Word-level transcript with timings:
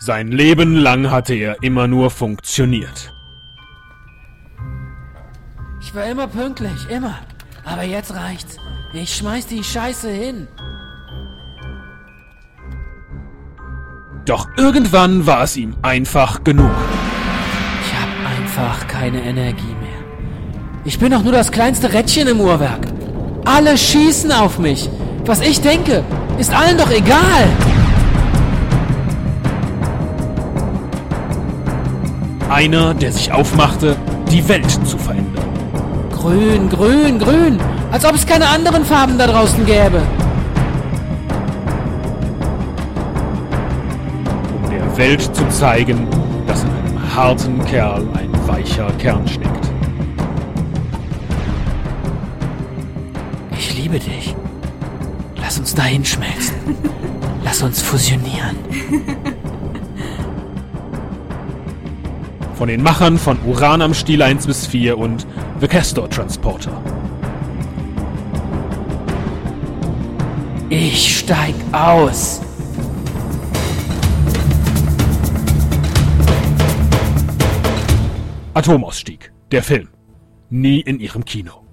Sein 0.00 0.28
Leben 0.28 0.76
lang 0.76 1.10
hatte 1.10 1.34
er 1.34 1.60
immer 1.60 1.88
nur 1.88 2.10
funktioniert. 2.10 3.12
Ich 5.80 5.92
war 5.92 6.04
immer 6.04 6.28
pünktlich, 6.28 6.88
immer. 6.88 7.18
Aber 7.64 7.82
jetzt 7.82 8.14
reicht's. 8.14 8.58
Ich 8.94 9.16
schmeiß 9.16 9.48
die 9.48 9.64
Scheiße 9.64 10.08
hin. 10.08 10.46
Doch 14.24 14.48
irgendwann 14.56 15.26
war 15.26 15.42
es 15.42 15.56
ihm 15.56 15.74
einfach 15.82 16.44
genug. 16.44 16.70
Ich 17.82 17.92
hab 17.92 18.38
einfach 18.38 18.86
keine 18.86 19.20
Energie 19.22 19.74
mehr. 19.80 19.98
Ich 20.84 21.00
bin 21.00 21.10
doch 21.10 21.24
nur 21.24 21.32
das 21.32 21.50
kleinste 21.50 21.92
Rädchen 21.92 22.28
im 22.28 22.40
Uhrwerk. 22.40 22.86
Alle 23.44 23.76
schießen 23.76 24.30
auf 24.30 24.60
mich. 24.60 24.88
Was 25.24 25.40
ich 25.40 25.60
denke, 25.60 26.04
ist 26.38 26.54
allen 26.54 26.78
doch 26.78 26.90
egal. 26.90 27.48
Einer, 32.48 32.94
der 32.94 33.12
sich 33.12 33.30
aufmachte, 33.30 33.96
die 34.30 34.48
Welt 34.48 34.70
zu 34.86 34.96
verändern. 34.96 35.44
Grün, 36.10 36.68
grün, 36.70 37.18
grün. 37.18 37.58
Als 37.90 38.04
ob 38.04 38.14
es 38.14 38.26
keine 38.26 38.48
anderen 38.48 38.84
Farben 38.84 39.18
da 39.18 39.26
draußen 39.26 39.64
gäbe. 39.66 40.02
Um 44.54 44.70
der 44.70 44.96
Welt 44.96 45.22
zu 45.34 45.46
zeigen, 45.50 46.08
dass 46.46 46.62
in 46.64 46.70
einem 46.70 47.14
harten 47.14 47.64
Kerl 47.66 48.06
ein 48.14 48.30
weicher 48.48 48.90
Kern 48.98 49.28
steckt. 49.28 49.70
Ich 53.58 53.76
liebe 53.76 53.98
dich. 53.98 54.34
Lass 55.36 55.58
uns 55.58 55.74
dahin 55.74 56.04
schmelzen. 56.04 56.56
Lass 57.44 57.62
uns 57.62 57.82
fusionieren. 57.82 58.56
Von 62.58 62.66
den 62.66 62.82
Machern 62.82 63.18
von 63.18 63.38
Uran 63.46 63.82
am 63.82 63.94
Stiel 63.94 64.20
1 64.20 64.48
bis 64.48 64.66
4 64.66 64.98
und 64.98 65.28
The 65.60 65.68
Castor 65.68 66.10
Transporter. 66.10 66.82
Ich 70.68 71.18
steig 71.18 71.54
aus. 71.70 72.40
Atomausstieg, 78.54 79.32
der 79.52 79.62
Film. 79.62 79.90
Nie 80.50 80.80
in 80.80 80.98
ihrem 80.98 81.24
Kino. 81.24 81.67